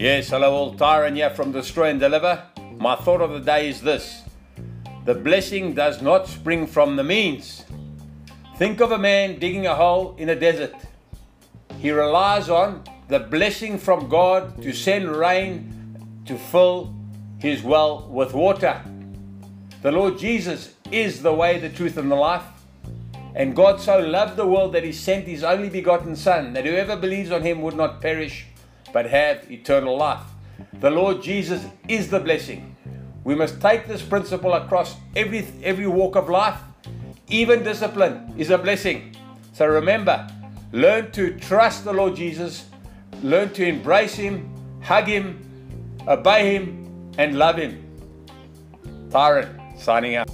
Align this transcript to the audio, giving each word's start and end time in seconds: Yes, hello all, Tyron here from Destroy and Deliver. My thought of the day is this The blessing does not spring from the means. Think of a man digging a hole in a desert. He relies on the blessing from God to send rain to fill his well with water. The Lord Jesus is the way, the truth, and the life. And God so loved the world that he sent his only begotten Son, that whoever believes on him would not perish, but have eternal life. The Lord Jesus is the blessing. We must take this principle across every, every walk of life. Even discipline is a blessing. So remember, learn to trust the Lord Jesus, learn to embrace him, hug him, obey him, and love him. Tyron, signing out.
Yes, 0.00 0.30
hello 0.30 0.54
all, 0.54 0.74
Tyron 0.76 1.14
here 1.14 1.28
from 1.28 1.52
Destroy 1.52 1.90
and 1.90 2.00
Deliver. 2.00 2.42
My 2.78 2.96
thought 2.96 3.20
of 3.20 3.32
the 3.32 3.40
day 3.40 3.68
is 3.68 3.82
this 3.82 4.22
The 5.04 5.12
blessing 5.12 5.74
does 5.74 6.00
not 6.00 6.26
spring 6.26 6.66
from 6.66 6.96
the 6.96 7.04
means. 7.04 7.66
Think 8.56 8.80
of 8.80 8.92
a 8.92 8.98
man 8.98 9.38
digging 9.38 9.66
a 9.66 9.74
hole 9.74 10.14
in 10.16 10.30
a 10.30 10.34
desert. 10.34 10.74
He 11.78 11.90
relies 11.90 12.48
on 12.48 12.82
the 13.08 13.18
blessing 13.18 13.76
from 13.76 14.08
God 14.08 14.62
to 14.62 14.72
send 14.72 15.14
rain 15.14 16.22
to 16.24 16.38
fill 16.38 16.94
his 17.36 17.62
well 17.62 18.08
with 18.08 18.32
water. 18.32 18.80
The 19.82 19.92
Lord 19.92 20.18
Jesus 20.18 20.76
is 20.90 21.20
the 21.20 21.34
way, 21.34 21.58
the 21.58 21.68
truth, 21.68 21.98
and 21.98 22.10
the 22.10 22.16
life. 22.16 22.46
And 23.34 23.54
God 23.54 23.82
so 23.82 23.98
loved 23.98 24.36
the 24.36 24.46
world 24.46 24.72
that 24.72 24.82
he 24.82 24.92
sent 24.92 25.26
his 25.26 25.44
only 25.44 25.68
begotten 25.68 26.16
Son, 26.16 26.54
that 26.54 26.64
whoever 26.64 26.96
believes 26.96 27.30
on 27.30 27.42
him 27.42 27.60
would 27.60 27.76
not 27.76 28.00
perish, 28.00 28.46
but 28.92 29.06
have 29.06 29.50
eternal 29.50 29.96
life. 29.96 30.22
The 30.80 30.90
Lord 30.90 31.22
Jesus 31.22 31.64
is 31.88 32.10
the 32.10 32.20
blessing. 32.20 32.76
We 33.24 33.34
must 33.34 33.60
take 33.60 33.86
this 33.86 34.02
principle 34.02 34.54
across 34.54 34.96
every, 35.14 35.46
every 35.62 35.86
walk 35.86 36.16
of 36.16 36.28
life. 36.28 36.58
Even 37.28 37.62
discipline 37.62 38.34
is 38.36 38.50
a 38.50 38.58
blessing. 38.58 39.14
So 39.52 39.66
remember, 39.66 40.26
learn 40.72 41.12
to 41.12 41.38
trust 41.38 41.84
the 41.84 41.92
Lord 41.92 42.16
Jesus, 42.16 42.66
learn 43.22 43.50
to 43.50 43.66
embrace 43.66 44.14
him, 44.14 44.50
hug 44.82 45.06
him, 45.06 45.38
obey 46.08 46.54
him, 46.54 47.12
and 47.18 47.36
love 47.36 47.56
him. 47.56 47.84
Tyron, 49.10 49.78
signing 49.78 50.16
out. 50.16 50.30